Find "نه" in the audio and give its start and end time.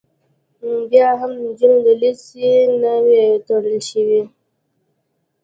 2.81-2.93